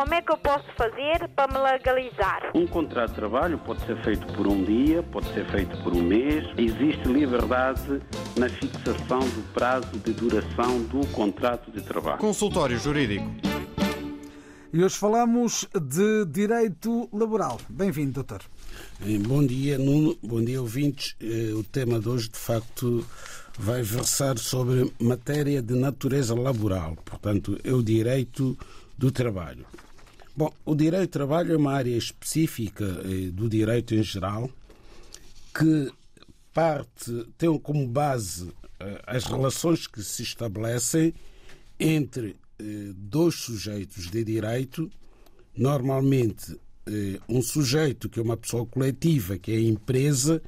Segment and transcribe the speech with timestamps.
[0.00, 2.52] Como é que eu posso fazer para me legalizar?
[2.54, 6.00] Um contrato de trabalho pode ser feito por um dia, pode ser feito por um
[6.00, 6.42] mês.
[6.56, 8.00] Existe liberdade
[8.34, 12.16] na fixação do prazo de duração do contrato de trabalho.
[12.16, 13.30] Consultório Jurídico.
[14.72, 17.60] E hoje falamos de direito laboral.
[17.68, 18.40] Bem-vindo, doutor.
[19.28, 20.16] Bom dia, Nuno.
[20.22, 21.14] Bom dia, ouvintes.
[21.20, 23.04] Eh, o tema de hoje, de facto,
[23.58, 28.56] vai versar sobre matéria de natureza laboral, portanto, é o direito
[28.96, 29.66] do trabalho.
[30.40, 34.50] Bom, o direito do trabalho é uma área específica eh, do direito em geral
[35.54, 35.92] que
[36.50, 41.12] parte, tem como base eh, as relações que se estabelecem
[41.78, 42.36] entre
[42.96, 44.90] dois sujeitos de direito,
[45.54, 46.58] normalmente
[47.28, 50.42] um sujeito que é uma pessoa coletiva, que é a empresa,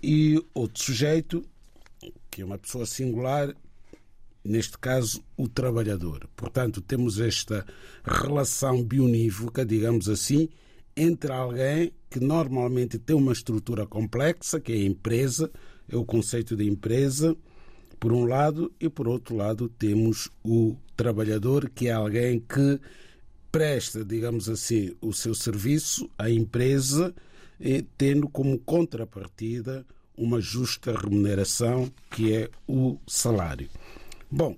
[0.00, 1.44] e outro sujeito
[2.30, 3.52] que é uma pessoa singular,
[4.44, 6.28] neste caso o trabalhador.
[6.36, 7.66] Portanto, temos esta
[8.04, 10.48] relação bionívoca, digamos assim,
[10.96, 15.50] entre alguém que normalmente tem uma estrutura complexa, que é a empresa,
[15.88, 17.36] é o conceito de empresa,
[18.00, 22.80] por um lado, e por outro lado temos o trabalhador, que é alguém que
[23.50, 27.14] presta, digamos assim, o seu serviço à empresa,
[27.96, 29.84] tendo como contrapartida
[30.16, 33.68] uma justa remuneração, que é o salário.
[34.30, 34.56] Bom,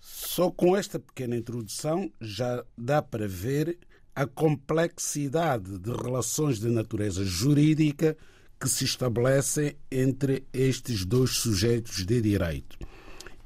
[0.00, 3.78] só com esta pequena introdução já dá para ver
[4.14, 8.16] a complexidade de relações de natureza jurídica
[8.60, 12.78] que se estabelecem entre estes dois sujeitos de direito.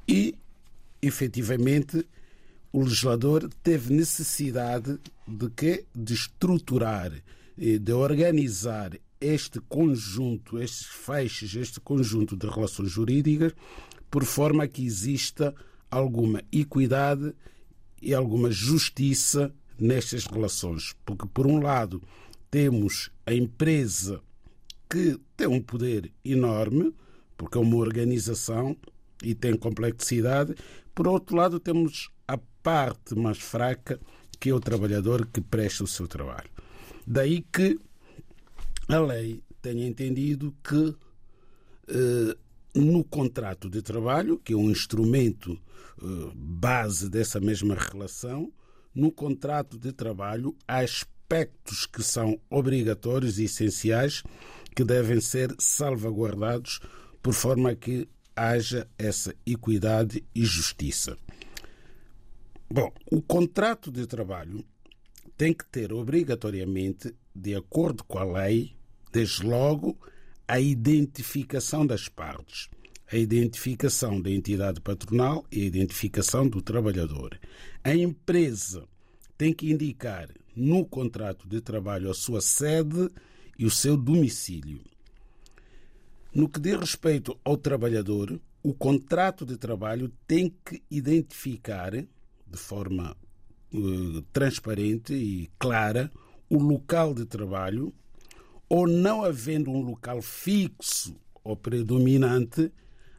[0.05, 0.35] E,
[1.01, 2.05] efetivamente,
[2.73, 7.11] o legislador teve necessidade de que de estruturar,
[7.57, 13.53] de organizar este conjunto, estes feixes, este conjunto de relações jurídicas,
[14.15, 15.53] por forma que exista
[15.91, 17.35] alguma equidade
[18.01, 20.95] e alguma justiça nestas relações.
[21.05, 22.01] Porque, por um lado,
[22.49, 24.21] temos a empresa
[24.89, 26.95] que tem um poder enorme,
[27.35, 28.77] porque é uma organização
[29.21, 30.55] e tem complexidade.
[30.93, 33.99] Por outro lado, temos a parte mais fraca,
[34.39, 36.49] que é o trabalhador que presta o seu trabalho.
[37.05, 37.77] Daí que
[38.87, 40.95] a lei tenha entendido que
[41.89, 42.37] eh,
[42.75, 45.57] no contrato de trabalho, que é um instrumento
[46.01, 48.51] eh, base dessa mesma relação,
[48.93, 54.23] no contrato de trabalho há aspectos que são obrigatórios e essenciais
[54.75, 56.81] que devem ser salvaguardados
[57.21, 61.17] por forma que haja essa equidade e justiça.
[62.69, 64.65] Bom, o contrato de trabalho
[65.37, 68.75] tem que ter obrigatoriamente, de acordo com a lei,
[69.11, 69.97] desde logo
[70.47, 72.69] a identificação das partes,
[73.11, 77.39] a identificação da entidade patronal e a identificação do trabalhador.
[77.83, 78.87] A empresa
[79.37, 83.09] tem que indicar no contrato de trabalho a sua sede
[83.57, 84.81] e o seu domicílio.
[86.33, 93.15] No que diz respeito ao trabalhador, o contrato de trabalho tem que identificar de forma
[93.73, 96.11] uh, transparente e clara
[96.49, 97.93] o local de trabalho
[98.69, 102.71] ou não havendo um local fixo ou predominante,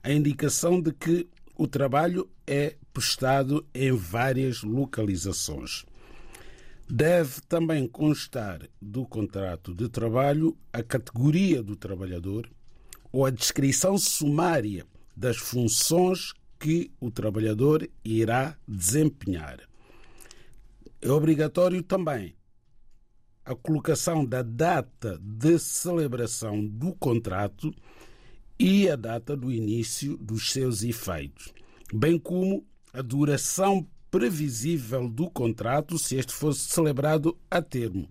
[0.02, 5.84] a indicação de que o trabalho é prestado em várias localizações.
[6.88, 12.48] Deve também constar do contrato de trabalho a categoria do trabalhador
[13.10, 14.86] ou a descrição sumária
[15.16, 19.60] das funções que o trabalhador irá desempenhar.
[21.00, 22.35] É obrigatório também
[23.46, 27.72] a colocação da data de celebração do contrato
[28.58, 31.54] e a data do início dos seus efeitos,
[31.94, 38.08] bem como a duração previsível do contrato se este fosse celebrado a termo.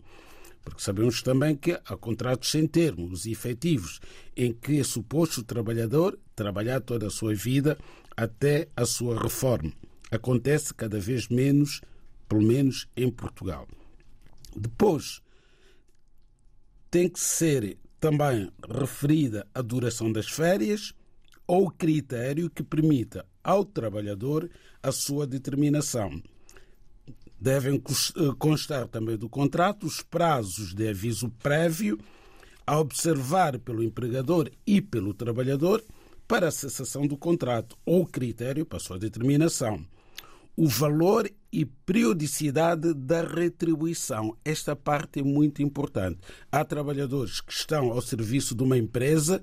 [0.63, 3.99] Porque sabemos também que há contratos sem termo, os efetivos,
[4.37, 7.77] em que é suposto o trabalhador trabalhar toda a sua vida
[8.15, 9.71] até a sua reforma.
[10.09, 11.81] Acontece cada vez menos,
[12.27, 13.67] pelo menos em Portugal.
[14.55, 15.21] Depois,
[16.95, 20.93] tem que ser também referida a duração das férias
[21.45, 24.49] ou critério que permita ao trabalhador
[24.81, 26.23] a sua determinação.
[27.37, 31.99] Devem eh, constar também do contrato os prazos de aviso prévio
[32.65, 35.83] a observar pelo empregador e pelo trabalhador
[36.25, 39.85] para a cessação do contrato ou critério para a sua determinação
[40.57, 44.35] o valor e periodicidade da retribuição.
[44.43, 46.19] Esta parte é muito importante.
[46.51, 49.41] Há trabalhadores que estão ao serviço de uma empresa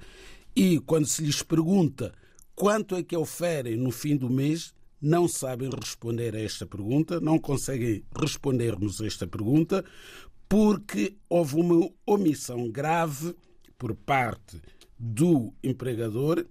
[0.54, 2.12] e, quando se lhes pergunta
[2.54, 7.38] quanto é que oferem no fim do mês, não sabem responder a esta pergunta, não
[7.38, 9.82] conseguem responder-nos a esta pergunta,
[10.46, 13.34] porque houve uma omissão grave
[13.78, 14.60] por parte
[14.98, 16.44] do empregador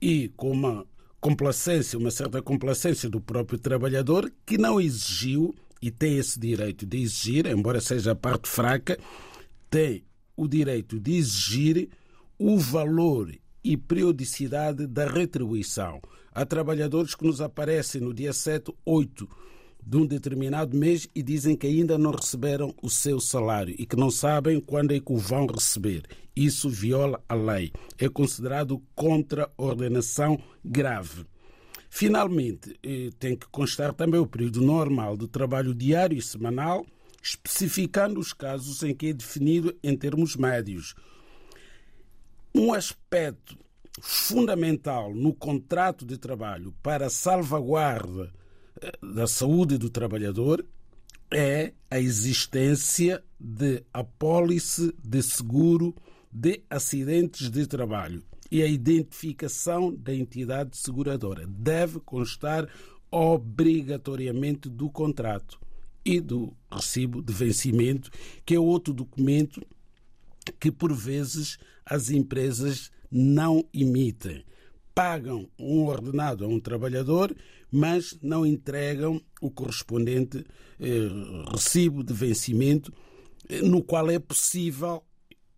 [0.00, 0.86] e com uma
[1.20, 6.98] complacência, uma certa complacência do próprio trabalhador, que não exigiu e tem esse direito de
[6.98, 8.98] exigir, embora seja a parte fraca,
[9.70, 10.04] tem
[10.36, 11.88] o direito de exigir
[12.38, 13.32] o valor
[13.62, 16.00] e periodicidade da retribuição.
[16.32, 19.28] Há trabalhadores que nos aparecem no dia 7, 8
[19.88, 23.96] de um determinado mês e dizem que ainda não receberam o seu salário e que
[23.96, 26.02] não sabem quando é que o vão receber.
[26.36, 27.72] Isso viola a lei.
[27.96, 31.24] É considerado contra-ordenação grave.
[31.88, 36.84] Finalmente, eh, tem que constar também o período normal de trabalho diário e semanal,
[37.22, 40.94] especificando os casos em que é definido em termos médios.
[42.54, 43.56] Um aspecto
[44.02, 48.30] fundamental no contrato de trabalho para salvaguarda
[49.02, 50.64] da saúde do trabalhador
[51.30, 55.94] é a existência de apólice de seguro
[56.32, 61.46] de acidentes de trabalho e a identificação da entidade seguradora.
[61.46, 62.68] Deve constar
[63.10, 65.60] obrigatoriamente do contrato
[66.04, 68.10] e do recibo de vencimento,
[68.44, 69.60] que é outro documento
[70.58, 74.44] que, por vezes, as empresas não emitem.
[74.98, 77.32] Pagam um ordenado a um trabalhador,
[77.70, 80.44] mas não entregam o correspondente
[80.80, 81.08] eh,
[81.52, 82.92] recibo de vencimento,
[83.48, 85.04] eh, no qual é possível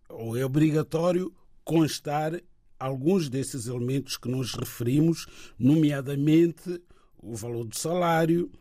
[0.07, 1.33] ou é obrigatório
[1.63, 2.39] constar
[2.79, 5.25] alguns desses elementos que nos referimos,
[5.57, 6.79] nomeadamente
[7.17, 8.51] o valor do salário,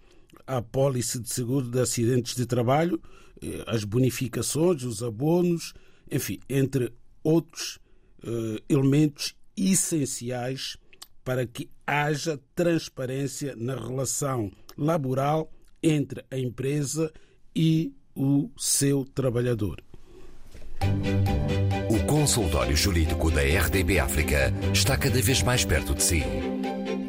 [0.46, 2.98] a apólice de seguro de acidentes de trabalho,
[3.42, 5.74] eh, as bonificações, os abonos,
[6.10, 6.90] enfim, entre
[7.22, 7.78] outros
[8.24, 9.34] uh, elementos
[9.68, 10.76] essenciais
[11.24, 15.50] para que haja transparência na relação laboral
[15.82, 17.12] entre a empresa
[17.54, 19.82] e o seu trabalhador.
[21.90, 26.22] O consultório jurídico da RDB África está cada vez mais perto de si.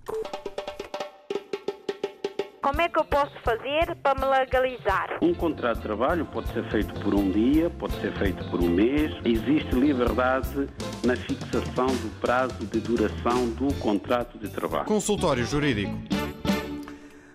[2.68, 5.18] Como é que eu posso fazer para me legalizar?
[5.22, 8.68] Um contrato de trabalho pode ser feito por um dia, pode ser feito por um
[8.68, 9.10] mês.
[9.24, 10.68] Existe liberdade
[11.02, 14.84] na fixação do prazo de duração do contrato de trabalho.
[14.84, 15.94] Consultório Jurídico.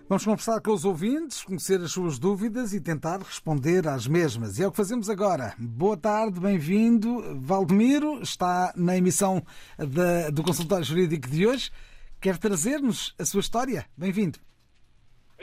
[0.08, 4.60] Vamos conversar com os ouvintes, conhecer as suas dúvidas e tentar responder às mesmas.
[4.60, 5.52] E é o que fazemos agora.
[5.58, 7.40] Boa tarde, bem-vindo.
[7.40, 9.42] Valdemiro está na emissão
[9.76, 11.72] da, do consultório jurídico de hoje.
[12.20, 13.84] Quer trazer-nos a sua história?
[13.96, 14.38] Bem-vindo.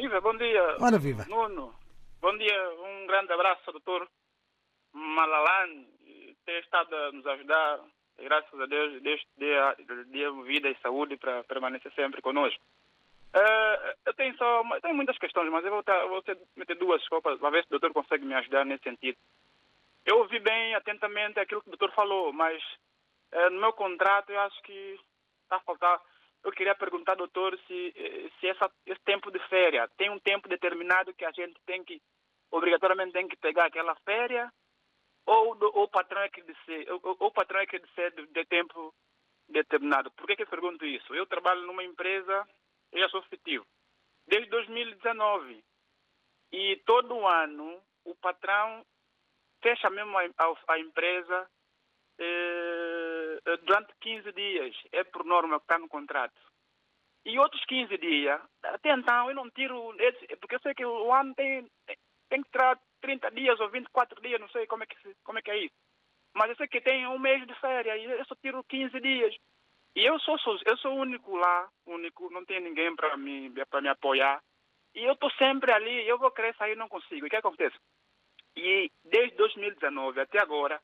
[0.01, 0.77] Viva, bom dia.
[0.81, 1.24] Ora, viva.
[1.29, 1.75] Nuno.
[2.20, 4.10] Bom dia, um grande abraço ao doutor
[4.91, 5.86] Malalan,
[6.43, 7.79] ter estado a nos ajudar.
[8.17, 12.60] Graças a Deus, Deus dê vida e saúde para permanecer sempre conosco.
[13.36, 16.24] Uh, eu tenho só tenho muitas questões, mas eu vou, tá, vou
[16.55, 19.20] meter duas copas para ver se o doutor consegue me ajudar nesse sentido.
[20.03, 22.60] Eu ouvi bem atentamente aquilo que o doutor falou, mas
[23.34, 25.00] uh, no meu contrato eu acho que
[25.43, 26.01] está a faltar
[26.43, 30.50] eu queria perguntar, doutor, se, eh, se essa, esse tempo de férias tem um tempo
[30.50, 32.01] determinado que a gente tem que,
[32.50, 34.50] obrigatoriamente tem que pegar aquela férias,
[35.25, 38.93] ou, ou o patrão é que disse, ou, ou patrão é que decide de tempo
[39.48, 40.12] determinado.
[40.12, 41.13] Por que, que eu pergunto isso?
[41.13, 42.48] Eu trabalho numa empresa,
[42.91, 43.65] eu sou efetivo,
[44.27, 45.63] desde 2019.
[46.51, 48.86] E todo ano o patrão
[49.62, 51.50] fecha mesmo a, a, a empresa
[52.17, 52.90] eh,
[53.43, 54.75] durante 15 dias.
[54.91, 56.39] É por norma que está no contrato.
[57.25, 59.93] E outros 15 dias, até então eu não tiro,
[60.39, 61.69] porque eu sei que o ano tem,
[62.29, 65.41] tem que tirar 30 dias ou 24 dias, não sei como é que, como é,
[65.41, 65.75] que é isso.
[66.33, 69.36] Mas eu sei que tem um mês de férias e eu só tiro 15 dias.
[69.95, 74.41] E eu sou, eu sou único lá, único, não tem ninguém para me, me apoiar.
[74.95, 77.25] E eu estou sempre ali, eu vou querer sair não consigo.
[77.25, 77.77] E o que acontece?
[78.55, 80.81] E desde 2019 até agora,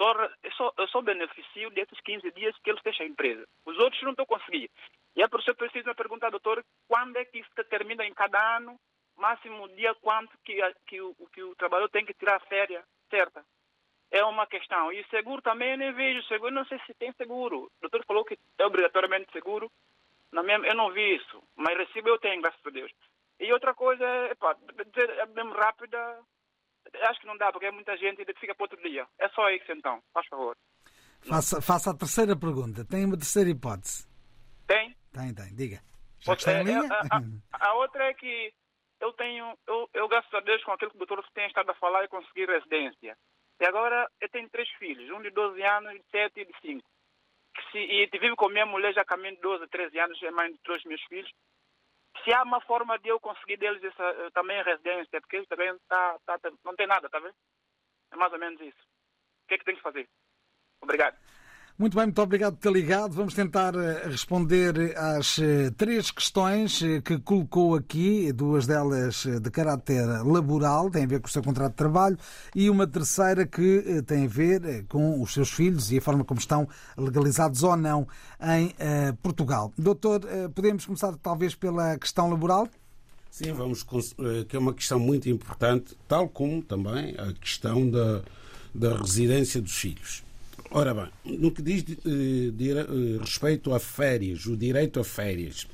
[0.00, 3.46] só, eu, só, eu só beneficio desses 15 dias que eles fecham a empresa.
[3.66, 4.70] Os outros não estão conseguindo.
[5.14, 8.06] E é por isso que eu preciso me perguntar, doutor, quando é que isso termina
[8.06, 8.80] em cada ano?
[9.18, 13.44] Máximo dia quanto que, que, o, que o trabalhador tem que tirar a férias certa?
[14.10, 14.90] É uma questão.
[14.90, 16.26] E seguro também eu nem vejo.
[16.26, 17.64] Seguro, não sei se tem seguro.
[17.64, 19.70] O doutor falou que é obrigatoriamente seguro.
[20.32, 21.42] Na minha, eu não vi isso.
[21.56, 22.90] Mas recibo eu tenho, graças a Deus.
[23.38, 26.22] E outra coisa é, pá, é mesmo rápida,
[27.02, 29.06] acho que não dá, porque é muita gente e fica para outro dia.
[29.18, 30.56] É só isso então, faz favor.
[31.22, 32.84] Faça, faça a terceira pergunta.
[32.84, 34.08] Tem uma terceira hipótese?
[34.66, 34.94] Tem?
[35.12, 35.54] Tem, tem.
[35.54, 35.80] Diga.
[36.26, 36.88] Em linha?
[36.90, 38.52] A, a, a, outra é que
[39.00, 41.74] eu tenho, eu, eu graças a Deus com aquilo que o doutor tem estado a
[41.74, 43.16] falar e consegui residência.
[43.60, 46.82] E agora eu tenho três filhos, um de 12 anos, de 7 e de 5.
[47.54, 50.30] Que se, e vivo com minha mulher já caminho de 12 a 13 anos, é
[50.30, 51.30] mãe de três meus filhos.
[52.24, 55.74] Se há uma forma de eu conseguir deles essa, eh, também residência, porque eles também
[55.88, 57.34] tá, tá, não tem nada, tá vendo?
[58.12, 58.78] É mais ou menos isso.
[59.44, 60.08] O que é que tem que fazer?
[60.82, 61.16] Obrigado.
[61.80, 63.14] Muito bem, muito obrigado por ter ligado.
[63.14, 69.50] Vamos tentar eh, responder às eh, três questões eh, que colocou aqui, duas delas de
[69.50, 72.18] caráter laboral, têm a ver com o seu contrato de trabalho,
[72.54, 76.38] e uma terceira que tem a ver com os seus filhos e a forma como
[76.38, 76.68] estão
[76.98, 78.06] legalizados ou não
[78.42, 78.74] em
[79.22, 79.72] Portugal.
[79.78, 80.20] Doutor,
[80.54, 82.68] podemos começar talvez pela questão laboral?
[83.30, 83.86] Sim, vamos,
[84.46, 88.20] que é uma questão muito importante, tal como também a questão da,
[88.74, 90.28] da residência dos filhos.
[90.72, 95.66] Ora bem, no que diz eh, eh, respeito a férias, o direito a férias,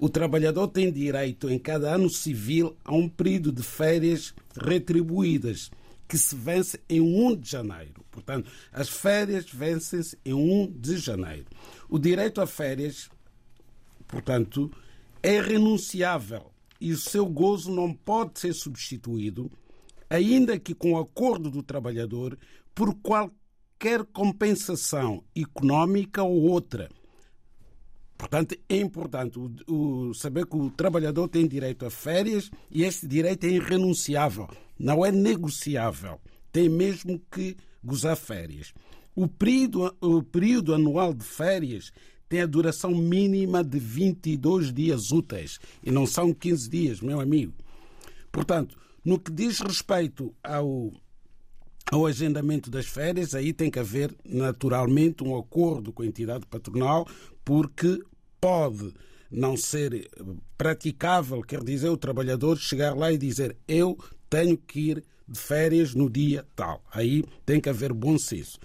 [0.00, 5.70] o trabalhador tem direito em cada ano civil a um período de férias retribuídas
[6.08, 8.04] que se vence em 1 de janeiro.
[8.10, 11.46] Portanto, as férias vencem-se em 1 de janeiro.
[11.88, 13.08] O direito a férias,
[14.08, 14.72] portanto,
[15.22, 19.48] é renunciável e o seu gozo não pode ser substituído,
[20.10, 22.36] ainda que com acordo do trabalhador,
[22.74, 23.41] por qualquer
[23.82, 26.88] qualquer compensação económica ou outra.
[28.16, 33.08] Portanto, é importante o, o, saber que o trabalhador tem direito a férias e este
[33.08, 34.48] direito é irrenunciável,
[34.78, 36.20] não é negociável.
[36.52, 38.72] Tem mesmo que gozar férias.
[39.16, 41.92] O período, o período anual de férias
[42.28, 47.54] tem a duração mínima de 22 dias úteis e não são 15 dias, meu amigo.
[48.30, 50.92] Portanto, no que diz respeito ao,
[51.92, 57.06] ao agendamento das férias, aí tem que haver naturalmente um acordo com a entidade patronal,
[57.44, 58.02] porque
[58.40, 58.94] pode
[59.30, 60.08] não ser
[60.56, 63.98] praticável, quer dizer, o trabalhador chegar lá e dizer eu
[64.30, 66.82] tenho que ir de férias no dia tal.
[66.90, 68.58] Aí tem que haver bom senso.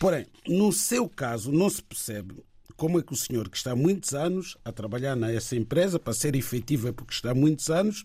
[0.00, 2.34] Porém, no seu caso, não se percebe
[2.76, 6.12] como é que o senhor, que está há muitos anos a trabalhar nessa empresa, para
[6.12, 8.02] ser efetivo é porque está há muitos anos,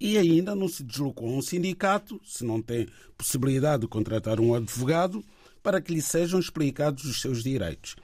[0.00, 2.88] e ainda não se deslocou a um sindicato, se não tem
[3.18, 5.22] possibilidade de contratar um advogado,
[5.62, 7.96] para que lhe sejam explicados os seus direitos.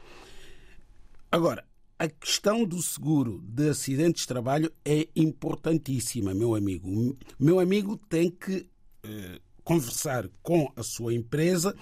[1.33, 1.65] Agora,
[1.99, 7.17] a questão do seguro de acidentes de trabalho é importantíssima, meu amigo.
[7.39, 8.69] Meu amigo tem que
[9.03, 11.75] eh, conversar com a sua empresa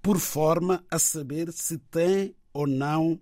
[0.00, 3.20] por forma a saber se tem ou não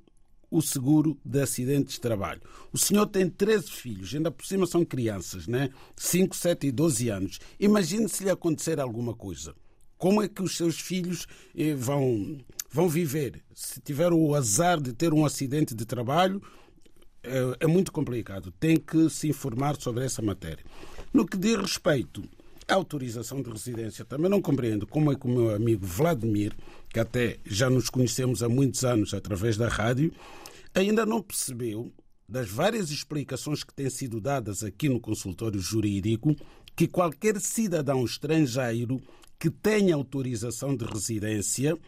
[0.57, 2.41] o seguro de acidentes de trabalho.
[2.73, 5.69] O senhor tem 13 filhos, ainda por cima são crianças, né?
[5.95, 7.39] 5, 7 e 12 anos.
[7.61, 9.55] Imagine se lhe acontecer alguma coisa.
[9.99, 12.39] Como é que os seus filhos eh, vão,
[12.71, 13.43] vão viver?
[13.55, 16.43] Se tiver o azar de ter um acidente de trabalho,
[17.23, 18.51] é, é muito complicado.
[18.53, 20.65] Tem que se informar sobre essa matéria.
[21.13, 22.23] No que diz respeito
[22.69, 26.53] autorização de residência, também não compreendo como é que o meu amigo Vladimir
[26.89, 30.13] que até já nos conhecemos há muitos anos através da rádio,
[30.75, 31.93] ainda não percebeu,
[32.29, 36.35] das várias explicações que têm sido dadas aqui no consultório jurídico,
[36.75, 39.01] que qualquer cidadão estrangeiro
[39.39, 41.79] que tenha autorização de residência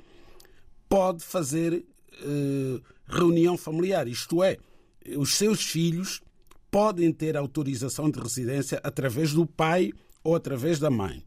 [0.88, 1.84] pode fazer
[2.22, 4.58] eh, reunião familiar, isto é,
[5.16, 6.20] os seus filhos
[6.70, 9.92] podem ter autorização de residência através do pai
[10.28, 11.24] ou através da mãe.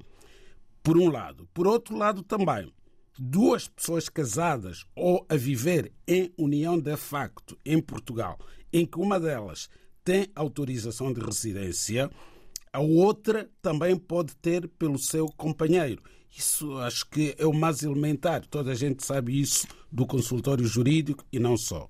[0.83, 1.49] Por um lado.
[1.55, 2.71] Por outro lado, também,
[3.17, 8.37] duas pessoas casadas ou a viver em união de facto em Portugal,
[8.71, 9.69] em que uma delas
[10.03, 12.11] tem autorização de residência,
[12.71, 16.03] a outra também pode ter pelo seu companheiro.
[16.31, 18.45] Isso acho que é o mais elementar.
[18.45, 21.89] Toda a gente sabe isso do consultório jurídico e não só.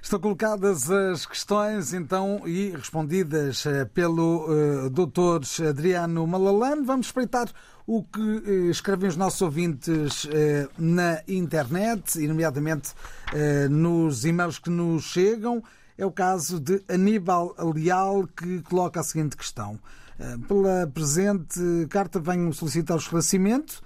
[0.00, 5.68] Estão colocadas as questões, então, e respondidas eh, pelo uh, Dr.
[5.68, 6.84] Adriano Malalane.
[6.84, 7.50] Vamos espreitar
[7.86, 10.28] o que uh, escrevem os nossos ouvintes uh,
[10.78, 12.92] na internet, e nomeadamente
[13.70, 15.62] nos e-mails que nos chegam.
[15.98, 19.78] É o caso de Aníbal Leal, que coloca a seguinte questão.
[20.46, 23.82] Pela presente carta venho solicitar o esclarecimento.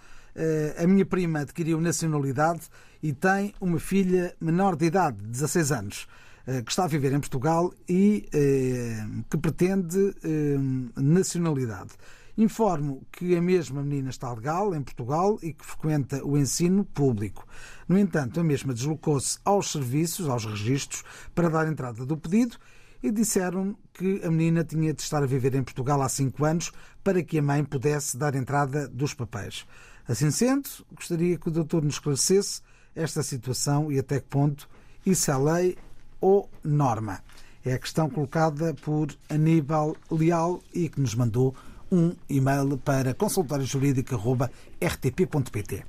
[0.83, 2.63] A minha prima adquiriu nacionalidade
[3.03, 6.07] e tem uma filha menor de idade, 16 anos,
[6.47, 10.57] eh, que está a viver em Portugal e eh, que pretende eh,
[10.97, 11.91] nacionalidade.
[12.37, 17.47] Informo que a mesma menina está legal em Portugal e que frequenta o ensino público.
[17.87, 22.57] No entanto, a mesma deslocou-se aos serviços, aos registros, para dar entrada do pedido
[23.03, 26.73] e disseram que a menina tinha de estar a viver em Portugal há cinco anos
[27.05, 29.67] para que a mãe pudesse dar entrada dos papéis.
[30.07, 32.61] Assim sendo, gostaria que o doutor nos esclarecesse
[32.95, 34.69] esta situação e até que ponto
[35.05, 35.77] isso é lei
[36.21, 37.21] ou norma?
[37.65, 41.55] É a questão colocada por Aníbal Leal e que nos mandou
[41.91, 45.85] um e-mail para consultóriojurídico.rtp.pt.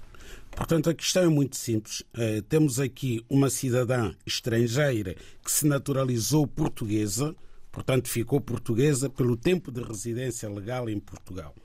[0.51, 2.01] Portanto, a questão é muito simples.
[2.13, 7.35] Uh, temos aqui uma cidadã estrangeira que se naturalizou portuguesa,
[7.71, 11.55] portanto, ficou portuguesa pelo tempo de residência legal em Portugal.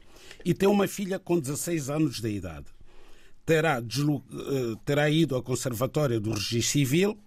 [0.48, 2.66] E tem uma filha com 16 anos de idade
[3.48, 7.18] terá, eh, terá ido ao Conservatório do Registro Civil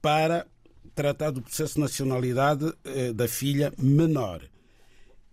[0.00, 0.46] para
[0.94, 4.40] tratar do processo de nacionalidade eh, da filha menor.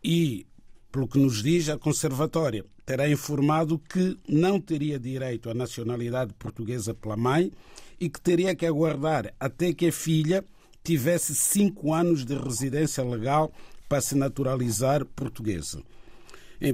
[0.03, 0.48] E,
[0.91, 6.95] pelo que nos diz, a Conservatória terá informado que não teria direito à nacionalidade portuguesa
[6.95, 7.51] pela mãe
[8.00, 10.43] e que teria que aguardar até que a filha
[10.83, 13.53] tivesse cinco anos de residência legal
[13.88, 15.83] para se naturalizar portuguesa.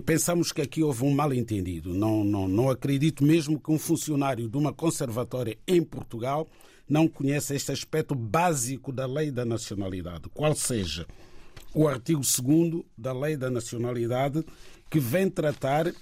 [0.06, 1.94] Pensamos que aqui houve um mal-entendido.
[1.94, 6.46] Não, não, não acredito mesmo que um funcionário de uma conservatória em Portugal
[6.90, 11.08] não conheça este aspecto básico da lei da nacionalidade, qual seja
[11.74, 14.44] o artigo 2 da lei da nacionalidade,
[14.90, 15.94] que vem tratar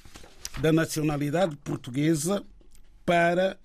[0.60, 2.44] da nacionalidade portuguesa
[3.06, 3.60] para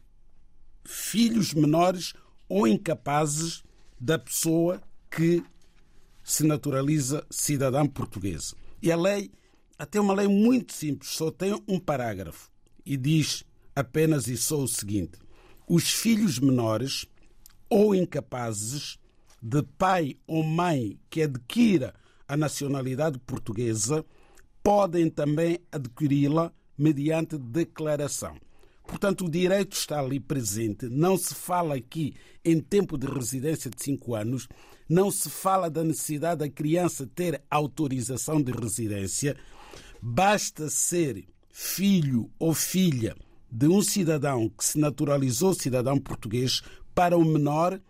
[0.85, 2.13] filhos menores
[2.47, 3.63] ou incapazes
[3.99, 5.43] da pessoa que
[6.23, 8.55] se naturaliza cidadã portuguesa.
[8.83, 9.31] E a lei
[9.81, 12.51] até uma lei muito simples, só tem um parágrafo
[12.85, 15.13] e diz apenas e só o seguinte:
[15.67, 17.07] os filhos menores
[17.67, 18.99] ou incapazes
[19.41, 21.95] de pai ou mãe que adquira
[22.29, 24.05] a nacionalidade portuguesa
[24.63, 28.37] podem também adquiri-la mediante declaração.
[28.87, 30.91] Portanto, o direito está ali presente.
[30.91, 32.15] Não se fala aqui
[32.45, 34.47] em tempo de residência de cinco anos,
[34.87, 39.37] não se fala da necessidade da criança ter autorização de residência,
[40.03, 43.15] Basta ser filho ou filha
[43.51, 46.63] de um cidadão que se naturalizou cidadão português
[46.95, 47.81] para o menor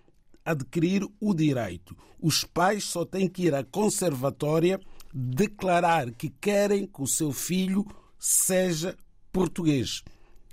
[0.45, 1.97] adquirir o direito.
[2.21, 4.81] Os pais só têm que ir à conservatória
[5.13, 7.87] declarar que querem que o seu filho
[8.19, 8.97] seja
[9.33, 10.03] português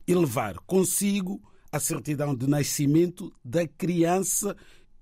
[0.07, 1.41] e levar consigo
[1.71, 4.55] a certidão de nascimento da criança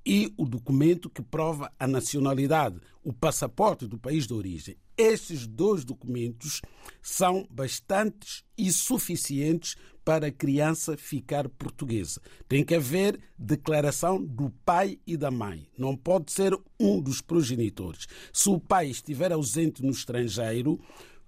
[0.05, 4.77] e o documento que prova a nacionalidade, o passaporte do país de origem.
[4.97, 6.61] Estes dois documentos
[7.01, 12.21] são bastantes e suficientes para a criança ficar portuguesa.
[12.47, 15.67] Tem que haver declaração do pai e da mãe.
[15.77, 18.05] Não pode ser um dos progenitores.
[18.31, 20.79] Se o pai estiver ausente no estrangeiro,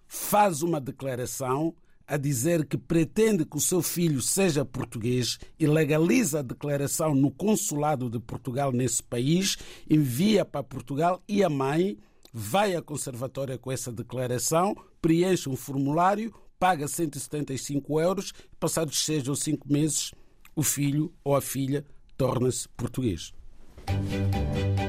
[0.07, 1.75] faz uma declaração
[2.07, 7.29] a dizer que pretende que o seu filho seja português e legaliza a declaração no
[7.29, 9.57] consulado de Portugal nesse país,
[9.89, 11.97] envia para Portugal e a mãe
[12.33, 19.35] vai à conservatória com essa declaração, preenche um formulário, paga 175 euros, passados seis ou
[19.35, 20.11] cinco meses,
[20.55, 23.33] o filho ou a filha torna-se português.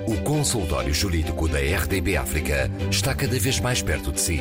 [0.06, 4.40] O consultório jurídico da RDB África está cada vez mais perto de si.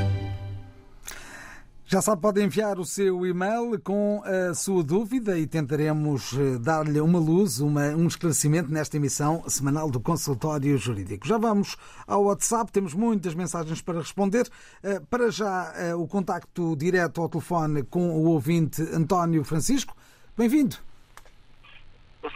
[1.91, 7.01] Já sabe, pode enviar o seu e-mail com a sua dúvida e tentaremos eh, dar-lhe
[7.01, 11.27] uma luz, uma, um esclarecimento nesta emissão semanal do Consultório Jurídico.
[11.27, 11.75] Já vamos
[12.07, 14.47] ao WhatsApp, temos muitas mensagens para responder.
[14.81, 19.93] Eh, para já, eh, o contacto direto ao telefone com o ouvinte António Francisco.
[20.37, 20.77] Bem-vindo.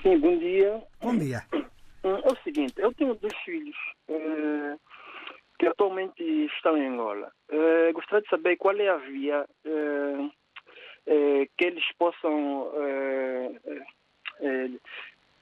[0.04, 0.84] Sim, bom dia.
[1.02, 1.44] Bom dia.
[2.04, 3.78] É o seguinte, eu tenho dois filhos
[5.58, 6.22] que atualmente
[6.56, 7.32] estão em Angola.
[7.50, 10.32] Uh, gostaria de saber qual é a via uh,
[11.08, 12.72] eh, que eles possam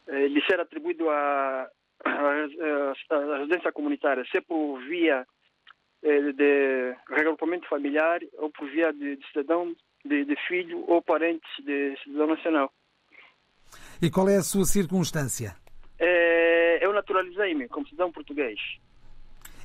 [0.10, 1.70] lhe ser atribuído a
[3.40, 5.26] residência comunitária, se por via
[6.02, 9.74] de regrupamento familiar ou por via de, de cidadão,
[10.04, 12.74] de, de, filho ou parentes de cidadão nacional.
[14.02, 15.56] E qual é a sua circunstância?
[15.98, 18.60] É, eu naturalizei-me como cidadão português.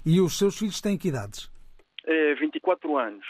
[0.05, 1.51] E os seus filhos têm que idades?
[2.07, 3.27] É, 24 anos.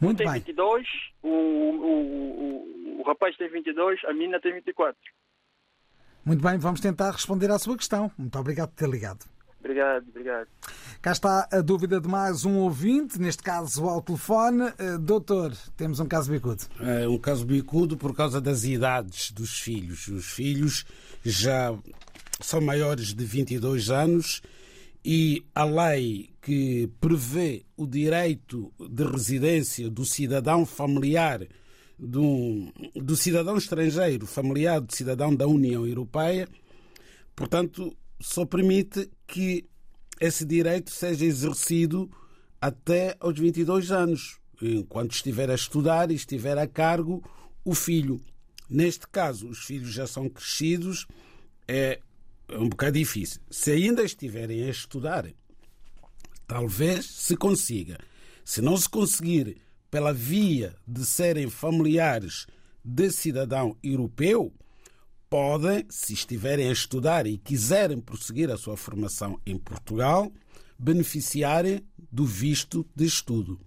[0.00, 0.34] Muito tem bem.
[0.40, 0.86] 22,
[1.22, 4.96] o, o, o, o rapaz tem 22, a menina tem 24.
[6.24, 8.10] Muito bem, vamos tentar responder à sua questão.
[8.16, 9.24] Muito obrigado por ter ligado.
[9.60, 10.48] Obrigado, obrigado.
[11.00, 14.64] Cá está a dúvida de mais um ouvinte, neste caso ao telefone.
[14.64, 16.64] Uh, doutor, temos um caso bicudo.
[16.80, 20.06] É um caso bicudo por causa das idades dos filhos.
[20.08, 20.84] Os filhos
[21.24, 21.74] já
[22.40, 24.42] são maiores de 22 anos
[25.04, 31.46] e a lei que prevê o direito de residência do cidadão familiar
[31.98, 36.48] do, do cidadão estrangeiro, familiar do cidadão da União Europeia,
[37.36, 39.66] portanto, só permite que
[40.20, 42.10] esse direito seja exercido
[42.60, 47.22] até aos 22 anos, enquanto estiver a estudar e estiver a cargo
[47.64, 48.20] o filho.
[48.70, 51.06] Neste caso, os filhos já são crescidos,
[51.68, 52.00] é
[52.50, 53.40] um bocado difícil.
[53.50, 55.26] Se ainda estiverem a estudar,
[56.46, 57.98] talvez se consiga.
[58.44, 59.56] Se não se conseguir
[59.90, 62.46] pela via de serem familiares
[62.84, 64.52] de cidadão europeu,
[65.30, 70.30] podem, se estiverem a estudar e quiserem prosseguir a sua formação em Portugal,
[70.78, 73.58] beneficiarem do visto de estudo.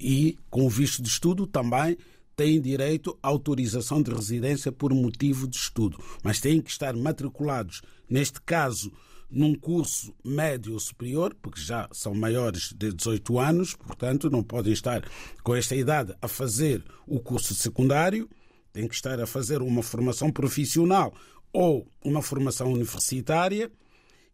[0.00, 1.96] E, com o visto de estudo, também
[2.38, 7.82] têm direito à autorização de residência por motivo de estudo, mas têm que estar matriculados,
[8.08, 8.92] neste caso,
[9.28, 14.72] num curso médio ou superior, porque já são maiores de 18 anos, portanto, não podem
[14.72, 15.02] estar
[15.42, 18.28] com esta idade a fazer o curso secundário
[18.72, 21.12] tem que estar a fazer uma formação profissional
[21.52, 23.72] ou uma formação universitária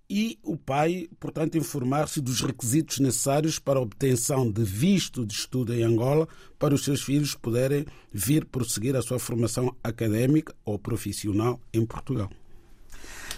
[0.08, 5.74] e o pai, portanto, informar-se dos requisitos necessários para a obtenção de visto de estudo
[5.74, 11.58] em Angola para os seus filhos poderem vir prosseguir a sua formação académica ou profissional
[11.72, 12.30] em Portugal.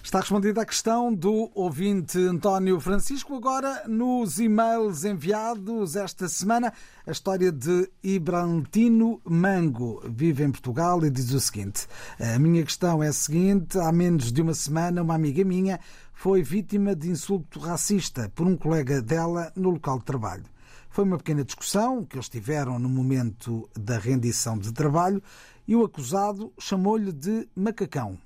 [0.06, 3.34] Está respondida a questão do ouvinte António Francisco.
[3.34, 6.72] Agora, nos e-mails enviados esta semana,
[7.04, 10.00] a história de Ibrantino Mango.
[10.08, 11.88] Vive em Portugal e diz o seguinte:
[12.20, 15.80] A minha questão é a seguinte: há menos de uma semana, uma amiga minha
[16.16, 20.46] foi vítima de insulto racista por um colega dela no local de trabalho.
[20.88, 25.22] Foi uma pequena discussão que eles tiveram no momento da rendição de trabalho
[25.68, 28.18] e o acusado chamou-lhe de macacão.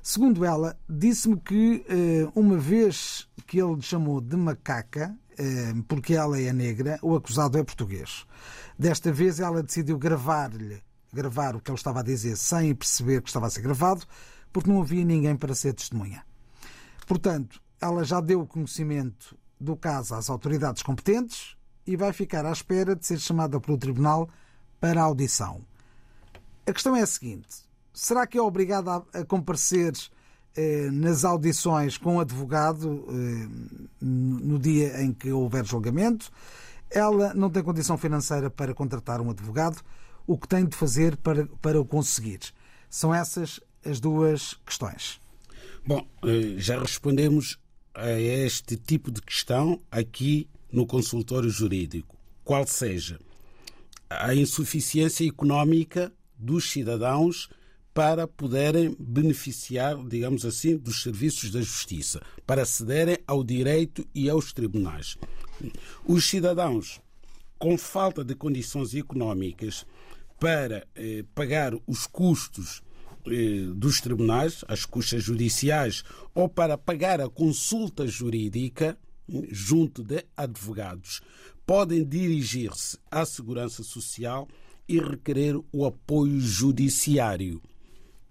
[0.00, 6.14] Segundo ela, disse-me que eh, uma vez que ele lhe chamou de macaca, eh, porque
[6.14, 8.24] ela é negra, o acusado é português.
[8.78, 10.80] Desta vez ela decidiu gravar-lhe,
[11.12, 14.06] gravar o que ele estava a dizer sem perceber que estava a ser gravado,
[14.52, 16.27] porque não havia ninguém para ser testemunha.
[17.08, 22.94] Portanto, ela já deu conhecimento do caso às autoridades competentes e vai ficar à espera
[22.94, 24.28] de ser chamada pelo tribunal
[24.78, 25.62] para a audição.
[26.66, 27.48] A questão é a seguinte:
[27.94, 29.94] será que é obrigada a, comparecer
[30.54, 33.48] eh, nas audições com o advogado eh,
[34.02, 36.30] no dia em que houver julgamento?
[36.90, 39.80] Ela não tem condição financeira para contratar um advogado.
[40.26, 42.40] O que tem de fazer para, para o conseguir?
[42.90, 45.18] São essas as duas questões.
[45.88, 47.58] Bom, eh, já respondemos
[47.94, 52.14] a este tipo de questão aqui no consultório jurídico.
[52.44, 53.18] Qual seja
[54.10, 57.48] a insuficiência económica dos cidadãos
[57.94, 64.52] para poderem beneficiar, digamos assim, dos serviços da justiça, para acederem ao direito e aos
[64.52, 65.16] tribunais.
[66.04, 67.00] Os cidadãos
[67.58, 69.86] com falta de condições económicas
[70.38, 72.82] para eh, pagar os custos
[73.74, 76.02] dos tribunais, as custas judiciais,
[76.34, 78.98] ou para pagar a consulta jurídica
[79.50, 81.20] junto de advogados,
[81.66, 84.48] podem dirigir-se à Segurança Social
[84.88, 87.60] e requerer o apoio judiciário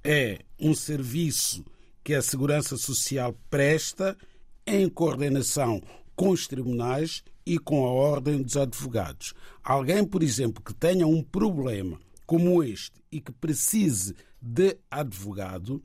[0.10, 1.66] é um serviço
[2.02, 4.18] que a Segurança Social presta
[4.66, 5.82] em coordenação
[6.16, 9.34] com os tribunais e com a Ordem dos Advogados.
[9.62, 15.84] Alguém, por exemplo, que tenha um problema como este e que precise de advogado,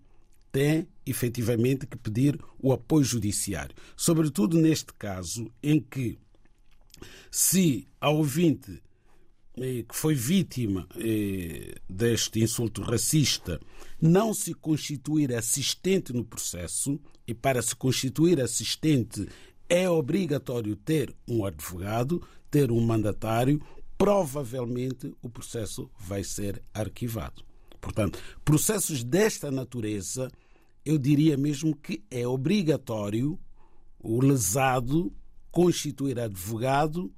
[0.51, 3.75] tem efetivamente que pedir o apoio judiciário.
[3.97, 6.19] Sobretudo neste caso em que,
[7.31, 8.83] se a ouvinte
[9.57, 13.61] eh, que foi vítima eh, deste insulto racista
[14.01, 19.27] não se constituir assistente no processo, e para se constituir assistente
[19.69, 23.63] é obrigatório ter um advogado, ter um mandatário,
[23.97, 27.45] provavelmente o processo vai ser arquivado.
[27.83, 30.31] Portanto, processos desta natureza,
[30.87, 33.37] eu diria mesmo que é obrigatório
[33.99, 35.13] o lesado
[35.51, 37.13] constituir advogado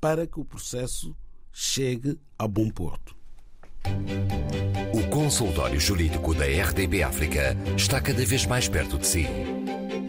[0.00, 1.16] para que o processo
[1.52, 3.16] chegue a bom porto.
[4.92, 9.24] O consultório jurídico da RDB África está cada vez mais perto de si.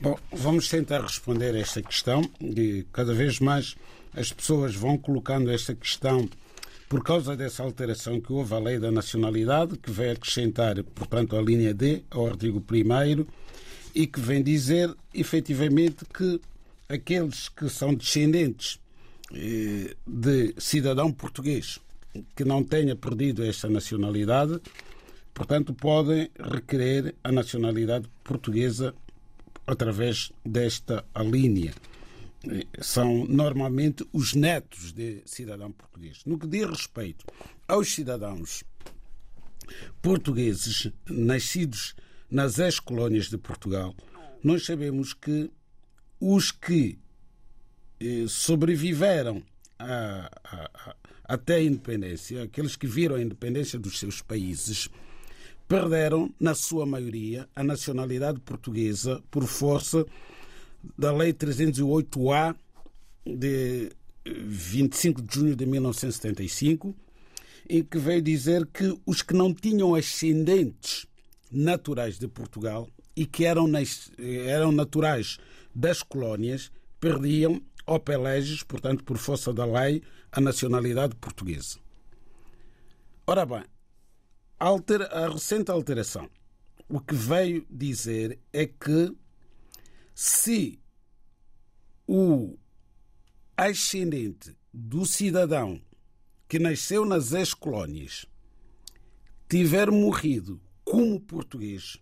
[0.00, 3.76] Bom, vamos tentar responder a esta questão e cada vez mais
[4.16, 6.28] as pessoas vão colocando esta questão
[6.92, 11.40] por causa dessa alteração que houve à lei da nacionalidade, que vai acrescentar, portanto, a
[11.40, 13.24] linha D ao artigo 1
[13.94, 16.38] e que vem dizer, efetivamente, que
[16.90, 18.78] aqueles que são descendentes
[19.32, 21.78] eh, de cidadão português
[22.36, 24.60] que não tenha perdido esta nacionalidade,
[25.32, 28.94] portanto, podem requerer a nacionalidade portuguesa
[29.66, 31.72] através desta linha
[32.80, 36.22] são normalmente os netos de cidadão português.
[36.26, 37.24] No que diz respeito
[37.66, 38.64] aos cidadãos
[40.00, 41.94] portugueses nascidos
[42.30, 43.94] nas ex-colónias de Portugal,
[44.42, 45.50] nós sabemos que
[46.20, 46.98] os que
[48.00, 49.42] eh, sobreviveram
[49.78, 54.88] a, a, a, até a independência, aqueles que viram a independência dos seus países,
[55.68, 60.04] perderam, na sua maioria, a nacionalidade portuguesa por força
[60.98, 62.54] da Lei 308-A
[63.24, 63.90] de
[64.24, 66.94] 25 de junho de 1975,
[67.68, 71.06] em que veio dizer que os que não tinham ascendentes
[71.50, 73.70] naturais de Portugal e que eram,
[74.46, 75.38] eram naturais
[75.74, 81.78] das colónias perdiam, opelegis, portanto, por força da lei, a nacionalidade portuguesa.
[83.26, 83.64] Ora bem,
[84.58, 86.28] a, altera, a recente alteração
[86.92, 89.16] o que veio dizer é que
[90.14, 90.78] se
[92.06, 92.56] o
[93.56, 95.80] ascendente do cidadão
[96.48, 98.26] que nasceu nas ex-colónias
[99.48, 101.98] tiver morrido como português,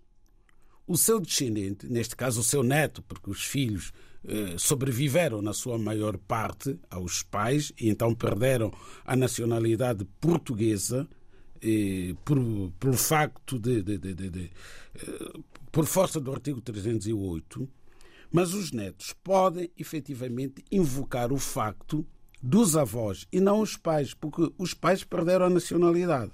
[0.87, 3.93] o seu descendente, neste caso o seu neto, porque os filhos
[4.25, 8.73] eh, sobreviveram na sua maior parte aos pais e então perderam
[9.05, 11.09] a nacionalidade portuguesa
[11.63, 12.39] eh, por,
[12.79, 14.51] pelo facto de, de, de, de
[14.97, 17.69] eh, por força do artigo 308
[18.31, 22.07] mas os netos podem efetivamente invocar o facto
[22.43, 26.33] dos avós e não os pais, porque os pais perderam a nacionalidade.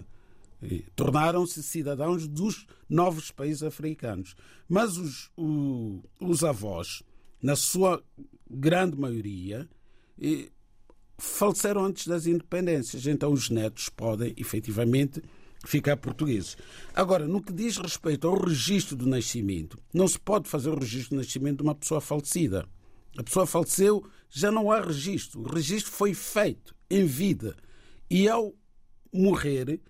[0.94, 4.34] Tornaram-se cidadãos dos novos países africanos.
[4.68, 7.02] Mas os, o, os avós,
[7.42, 8.02] na sua
[8.50, 9.68] grande maioria,
[11.18, 13.06] faleceram antes das independências.
[13.06, 15.22] Então os netos podem efetivamente
[15.70, 16.56] ficar portugueses.
[16.94, 21.16] Agora, no que diz respeito ao registro do nascimento, não se pode fazer o registro
[21.16, 22.68] do nascimento de uma pessoa falecida.
[23.16, 25.40] A pessoa faleceu, já não há registro.
[25.40, 27.56] O registro foi feito em vida.
[28.10, 28.54] E ao
[29.12, 29.80] morrer,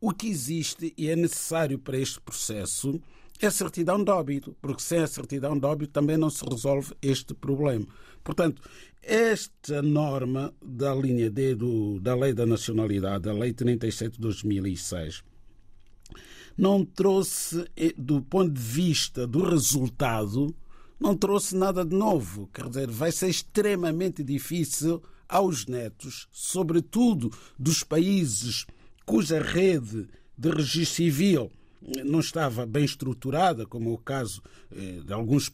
[0.00, 3.00] o que existe e é necessário para este processo
[3.44, 7.34] é certidão de óbito, porque sem a certidão de óbito também não se resolve este
[7.34, 7.86] problema.
[8.24, 8.62] Portanto,
[9.02, 15.22] esta norma da linha D do, da Lei da Nacionalidade, da Lei 37 de 2006,
[16.56, 20.54] não trouxe, eh, do ponto de vista do resultado,
[20.98, 22.48] não trouxe nada de novo.
[22.52, 28.66] Quer dizer, vai ser extremamente difícil aos netos, sobretudo dos países
[29.04, 31.50] cuja rede de registro civil
[32.04, 34.42] não estava bem estruturada, como é o caso
[34.74, 35.52] eh, de alguns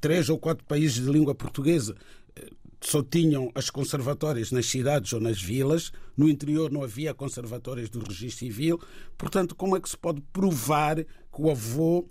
[0.00, 1.96] três ou quatro países de língua portuguesa,
[2.36, 2.48] eh,
[2.80, 7.98] só tinham as conservatórias nas cidades ou nas vilas, no interior não havia conservatórias do
[7.98, 8.80] registro civil.
[9.18, 12.08] Portanto, como é que se pode provar que o avô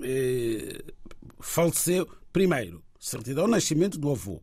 [0.00, 0.82] eh,
[1.40, 2.08] faleceu?
[2.32, 4.40] Primeiro, certidão de nascimento do avô,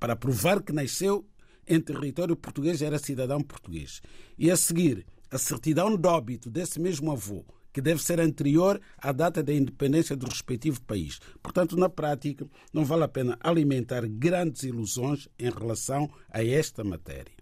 [0.00, 1.24] para provar que nasceu
[1.66, 4.02] em território português, era cidadão português.
[4.36, 9.12] E a seguir, a certidão de óbito desse mesmo avô, que deve ser anterior à
[9.12, 11.20] data da independência do respectivo país.
[11.42, 17.40] Portanto, na prática, não vale a pena alimentar grandes ilusões em relação a esta matéria.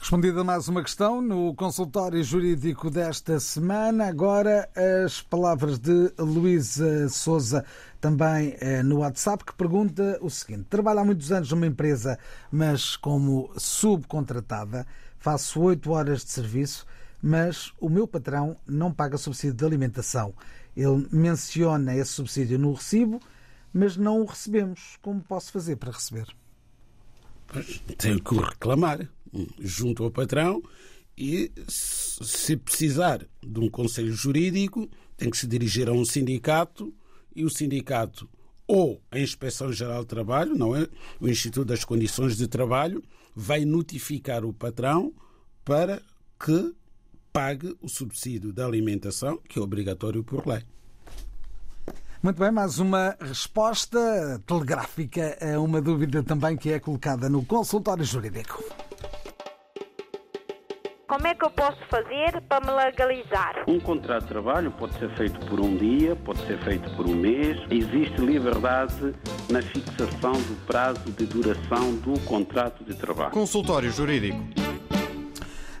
[0.00, 4.06] Respondida mais uma questão no consultório jurídico desta semana.
[4.06, 4.70] Agora
[5.04, 7.64] as palavras de Luísa Souza,
[8.00, 12.16] também eh, no WhatsApp, que pergunta o seguinte: Trabalho há muitos anos numa empresa,
[12.50, 14.86] mas como subcontratada,
[15.18, 16.86] faço oito horas de serviço
[17.22, 20.34] mas o meu patrão não paga subsídio de alimentação.
[20.76, 23.20] Ele menciona esse subsídio no recibo,
[23.72, 24.96] mas não o recebemos.
[25.02, 26.26] Como posso fazer para receber?
[27.96, 29.08] Tenho que o reclamar
[29.58, 30.62] junto ao patrão
[31.16, 36.94] e, se precisar de um conselho jurídico, tem que se dirigir a um sindicato
[37.34, 38.28] e o sindicato
[38.66, 40.86] ou a Inspeção Geral de Trabalho, não é?
[41.18, 43.02] O Instituto das Condições de Trabalho,
[43.34, 45.12] vai notificar o patrão
[45.64, 46.02] para
[46.38, 46.74] que
[47.32, 50.62] pague o subsídio da alimentação, que é obrigatório por lei.
[52.22, 58.04] Muito bem, mais uma resposta telegráfica a uma dúvida também que é colocada no consultório
[58.04, 58.62] jurídico.
[61.06, 63.64] Como é que eu posso fazer para me legalizar?
[63.66, 67.14] Um contrato de trabalho pode ser feito por um dia, pode ser feito por um
[67.14, 67.56] mês.
[67.70, 69.14] Existe liberdade
[69.48, 73.30] na fixação do prazo de duração do contrato de trabalho.
[73.30, 74.67] Consultório Jurídico.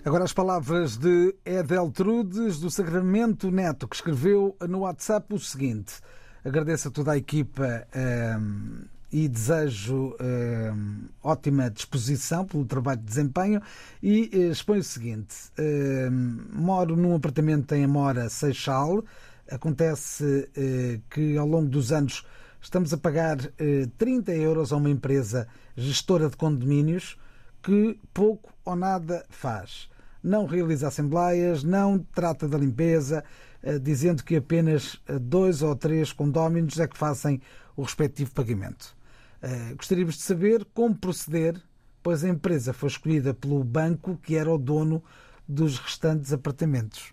[0.08, 5.96] Agora as palavras de Edel Trudes, do Sacramento Neto, que escreveu no WhatsApp o seguinte:
[6.42, 13.00] agradeço a toda a equipa um, ehm, e desejo um, ehm, ótima disposição pelo trabalho
[13.00, 13.60] de desempenho.
[14.02, 19.04] E uh, expõe o seguinte: um, ehm, moro num apartamento em Amora, Seixal.
[19.50, 22.24] Acontece uh, que ao longo dos anos
[22.62, 27.18] estamos a pagar uh, eh, 30 euros a uma empresa gestora de condomínios
[27.62, 29.90] que pouco ou nada faz
[30.22, 33.24] não realiza assembleias, não trata da limpeza,
[33.62, 37.40] eh, dizendo que apenas eh, dois ou três condóminos é que fazem
[37.76, 38.96] o respectivo pagamento.
[39.42, 41.60] Eh, gostaríamos de saber como proceder,
[42.02, 45.02] pois a empresa foi escolhida pelo banco que era o dono
[45.48, 47.12] dos restantes apartamentos.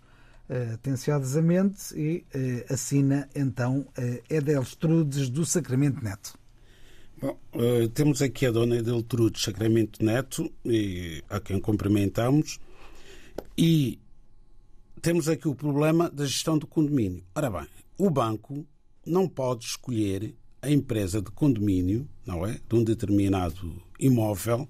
[0.76, 2.24] Atenciosamente e
[2.70, 3.88] assina então
[4.30, 6.38] Edelstrudes do Sacramento Neto.
[7.20, 7.36] Bom,
[7.96, 12.60] temos aqui a dona Edeltrudes Sacramento Neto, e a quem cumprimentamos,
[13.58, 14.00] e
[15.02, 17.24] temos aqui o problema da gestão do condomínio.
[17.36, 17.68] Ora bem,
[17.98, 18.66] o banco
[19.06, 22.60] não pode escolher a empresa de condomínio, não é?
[22.68, 24.68] De um determinado imóvel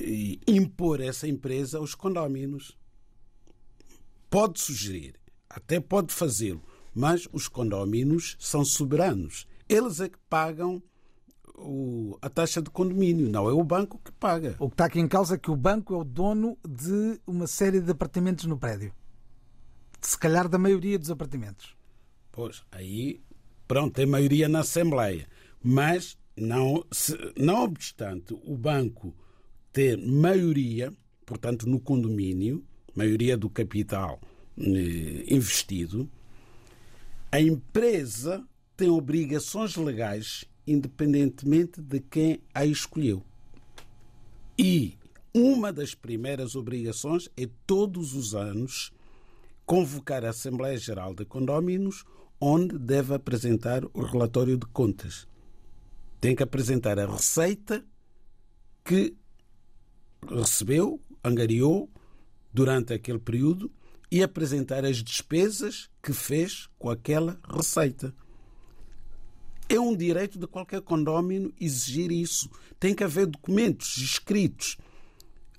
[0.00, 2.78] e impor essa empresa aos condóminos.
[4.28, 5.16] Pode sugerir,
[5.48, 6.62] até pode fazê-lo,
[6.94, 9.48] mas os condóminos são soberanos.
[9.68, 10.80] Eles é que pagam
[11.60, 14.56] o, a taxa de condomínio, não é o banco que paga.
[14.58, 17.46] O que está aqui em causa é que o banco é o dono de uma
[17.46, 18.92] série de apartamentos no prédio.
[20.00, 21.76] Se calhar da maioria dos apartamentos.
[22.32, 23.20] Pois, aí,
[23.68, 25.26] pronto, tem maioria na Assembleia.
[25.62, 29.14] Mas, não, se, não obstante o banco
[29.72, 30.92] ter maioria,
[31.26, 34.20] portanto, no condomínio, maioria do capital
[34.58, 36.10] eh, investido,
[37.30, 38.44] a empresa
[38.76, 43.24] tem obrigações legais independentemente de quem a escolheu.
[44.58, 44.94] E
[45.34, 48.92] uma das primeiras obrigações é todos os anos
[49.66, 52.04] convocar a Assembleia Geral de Condóminos,
[52.40, 55.26] onde deve apresentar o relatório de contas.
[56.20, 57.84] Tem que apresentar a receita
[58.84, 59.16] que
[60.28, 61.90] recebeu, angariou
[62.52, 63.70] durante aquele período
[64.10, 68.14] e apresentar as despesas que fez com aquela receita.
[69.72, 72.50] É um direito de qualquer condómino exigir isso.
[72.80, 74.76] Tem que haver documentos escritos.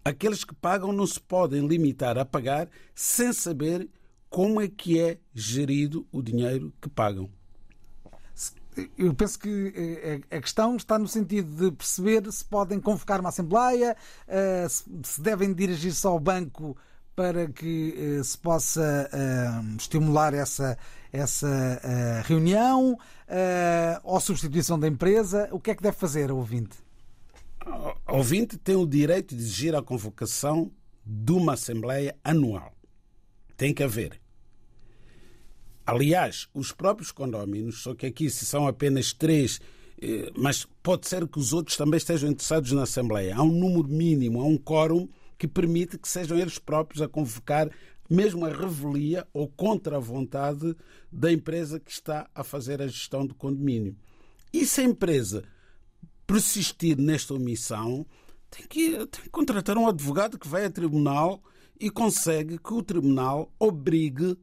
[0.04, 3.90] Aqueles que pagam não se podem limitar a pagar sem saber
[4.30, 7.30] como é que é gerido o dinheiro que pagam.
[8.98, 13.30] Eu penso que eh, a questão está no sentido de perceber se podem convocar uma
[13.30, 13.96] Assembleia,
[14.28, 16.76] eh, se devem dirigir-se ao banco
[17.16, 19.10] para que se possa
[19.78, 20.78] estimular essa,
[21.12, 22.98] essa reunião
[24.04, 25.50] ou substituição da empresa?
[25.52, 26.78] O que é que deve fazer o ouvinte?
[28.08, 30.72] O ouvinte tem o direito de exigir a convocação
[31.06, 32.74] de uma Assembleia anual.
[33.56, 34.20] Tem que haver.
[35.86, 39.60] Aliás, os próprios condóminos, só que aqui se são apenas três,
[40.02, 43.36] eh, mas pode ser que os outros também estejam interessados na Assembleia.
[43.36, 45.08] Há um número mínimo, há um quórum
[45.38, 47.70] que permite que sejam eles próprios a convocar
[48.12, 50.76] mesmo a revelia ou contra a vontade
[51.10, 53.96] da empresa que está a fazer a gestão do condomínio.
[54.52, 55.46] E se a empresa
[56.28, 58.06] persistir nesta omissão,
[58.50, 61.42] tem que, tem que contratar um advogado que vai a tribunal
[61.80, 64.38] e consegue que o tribunal obrigue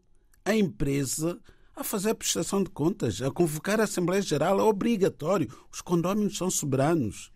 [0.47, 1.39] a empresa
[1.77, 4.59] a fazer a prestação de contas, a convocar a Assembleia Geral.
[4.59, 5.47] É obrigatório.
[5.71, 7.31] Os condóminos são soberanos.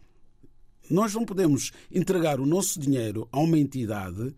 [0.91, 4.35] Nós não podemos entregar o nosso dinheiro a uma entidade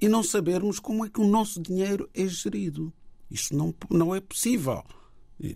[0.00, 2.92] e não sabermos como é que o nosso dinheiro é gerido.
[3.30, 4.84] Isso não, não é possível.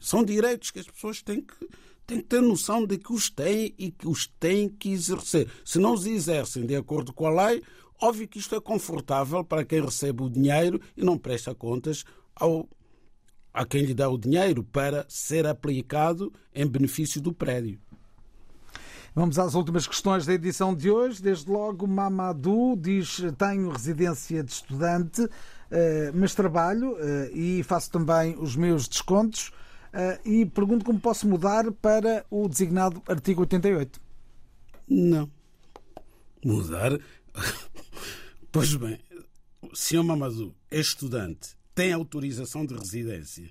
[0.00, 1.68] São direitos que as pessoas têm que,
[2.06, 5.50] têm que ter noção de que os têm e que os têm que exercer.
[5.64, 7.62] Se não os exercem de acordo com a lei,
[8.02, 12.02] Óbvio que isto é confortável para quem recebe o dinheiro e não presta contas
[12.34, 12.66] ao,
[13.52, 17.78] a quem lhe dá o dinheiro para ser aplicado em benefício do prédio.
[19.14, 21.22] Vamos às últimas questões da edição de hoje.
[21.22, 25.28] Desde logo, Mamadou diz: Tenho residência de estudante,
[25.70, 29.50] eh, mas trabalho eh, e faço também os meus descontos.
[29.92, 34.00] Eh, e pergunto como posso mudar para o designado artigo 88.
[34.88, 35.30] Não.
[36.44, 36.98] Mudar
[38.52, 38.98] Pois bem,
[39.72, 40.02] Sr.
[40.02, 43.48] Mamadou é estudante, tem autorização de residência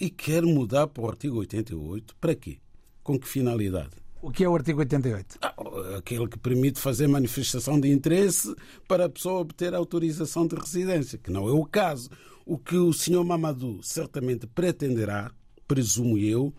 [0.00, 2.14] e quer mudar para o artigo 88.
[2.16, 2.58] Para quê?
[3.02, 4.01] Com que finalidade?
[4.22, 5.38] O que é o artigo 88?
[5.42, 5.52] Ah,
[5.98, 8.54] aquele que permite fazer manifestação de interesse
[8.86, 12.08] para a pessoa obter autorização de residência, que não é o caso.
[12.46, 13.24] O que o Sr.
[13.24, 15.32] Mamadou certamente pretenderá,
[15.66, 16.54] presumo eu,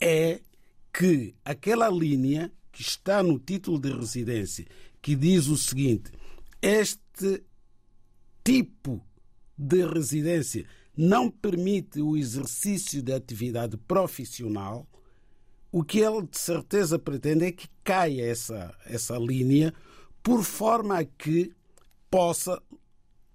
[0.00, 0.40] é
[0.96, 4.64] que aquela linha que está no título de residência,
[5.02, 6.12] que diz o seguinte:
[6.62, 7.42] este
[8.44, 9.04] tipo
[9.58, 10.64] de residência
[10.96, 14.86] não permite o exercício de atividade profissional,
[15.72, 19.72] o que ele de certeza pretende é que caia essa, essa linha
[20.22, 21.52] por forma a que
[22.10, 22.62] possa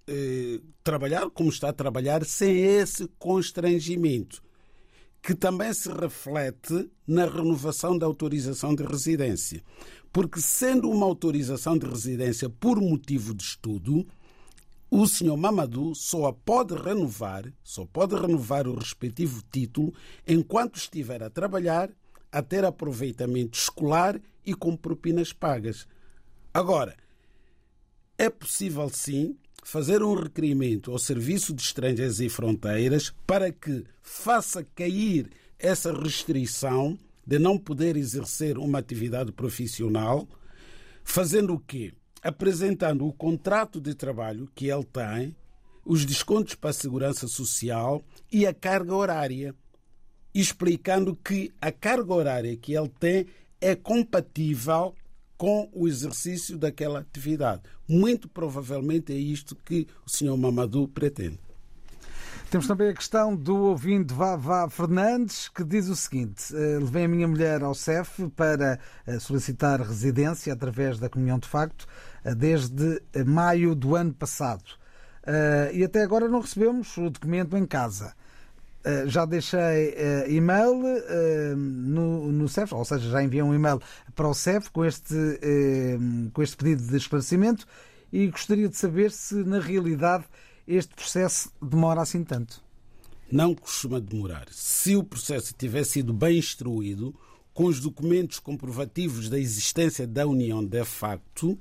[0.06, 4.40] eh, trabalhar como está a trabalhar sem esse constrangimento,
[5.20, 9.62] que também se reflete na renovação da autorização de residência.
[10.12, 14.06] Porque, sendo uma autorização de residência por motivo de estudo,
[14.90, 19.92] o senhor Mamadou só pode renovar, só pode renovar o respectivo título
[20.26, 21.90] enquanto estiver a trabalhar,
[22.30, 25.86] a ter aproveitamento escolar e com propinas pagas.
[26.52, 26.96] Agora,
[28.16, 34.64] é possível sim fazer um requerimento ao Serviço de Estrangeiros e Fronteiras para que faça
[34.74, 40.26] cair essa restrição de não poder exercer uma atividade profissional,
[41.04, 41.92] fazendo o quê?
[42.22, 45.36] Apresentando o contrato de trabalho que ele tem,
[45.84, 48.02] os descontos para a segurança social
[48.32, 49.54] e a carga horária,
[50.40, 53.26] explicando que a carga horária que ele tem
[53.60, 54.94] é compatível
[55.36, 57.62] com o exercício daquela atividade.
[57.88, 60.36] Muito provavelmente é isto que o Sr.
[60.36, 61.38] Mamadou pretende.
[62.50, 67.08] Temos também a questão do ouvinte Vavá Fernandes, que diz o seguinte: eh, Levei a
[67.08, 71.86] minha mulher ao CEF para eh, solicitar residência através da comunhão de facto
[72.24, 74.64] eh, desde maio do ano passado.
[75.74, 78.14] E até agora não recebemos o documento em casa.
[79.06, 79.94] Já deixei
[80.28, 80.74] e-mail
[81.56, 83.80] no, no CEF, ou seja, já enviei um e-mail
[84.14, 85.14] para o CEF com este,
[86.32, 87.66] com este pedido de esclarecimento
[88.12, 90.24] e gostaria de saber se na realidade
[90.66, 92.62] este processo demora assim tanto?
[93.30, 94.46] Não costuma demorar.
[94.50, 97.14] Se o processo tiver sido bem instruído,
[97.52, 101.58] com os documentos comprovativos da existência da união de facto,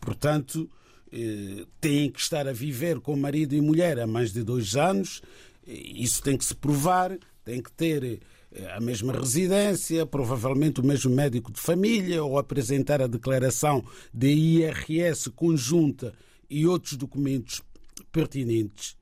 [0.00, 0.70] portanto,
[1.12, 5.20] eh, têm que estar a viver com marido e mulher há mais de dois anos,
[5.70, 8.20] isso tem que se provar, tem que ter
[8.52, 14.28] eh, a mesma residência, provavelmente o mesmo médico de família, ou apresentar a declaração de
[14.28, 16.12] IRS conjunta
[16.48, 17.62] e outros documentos
[18.10, 18.96] pertinentes,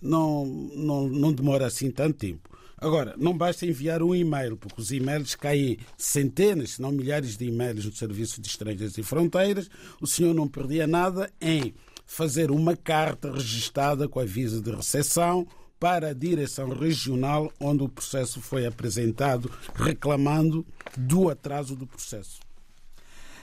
[0.00, 2.50] não, não, não demora assim tanto tempo.
[2.76, 7.46] Agora, não basta enviar um e-mail, porque os e-mails caem centenas, se não milhares de
[7.46, 9.70] e-mails no Serviço de Estrangeiros e Fronteiras.
[10.00, 11.72] O senhor não perdia nada em
[12.04, 15.46] fazer uma carta registada com aviso de recepção
[15.82, 20.64] para a direção regional onde o processo foi apresentado, reclamando
[20.96, 22.38] do atraso do processo.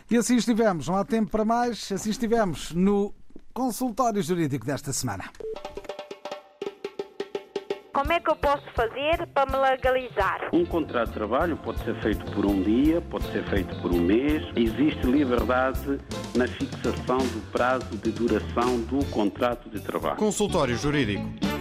[0.09, 3.13] E assim estivemos, não há tempo para mais, assim estivemos no
[3.53, 5.29] consultório jurídico desta semana.
[7.93, 10.49] Como é que eu posso fazer para me legalizar?
[10.53, 13.99] Um contrato de trabalho pode ser feito por um dia, pode ser feito por um
[13.99, 14.41] mês.
[14.55, 15.99] Existe liberdade
[16.33, 20.15] na fixação do prazo de duração do contrato de trabalho.
[20.15, 21.58] Consultório Jurídico.